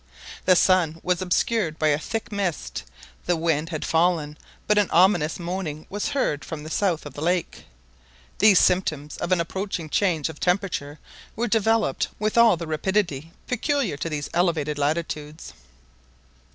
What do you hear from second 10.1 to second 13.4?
of temperature were developed with all the rapidity